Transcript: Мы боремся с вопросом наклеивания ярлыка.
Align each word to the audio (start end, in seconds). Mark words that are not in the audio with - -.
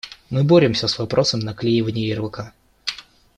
Мы 0.31 0.43
боремся 0.43 0.87
с 0.87 0.97
вопросом 0.97 1.41
наклеивания 1.41 2.07
ярлыка. 2.07 2.53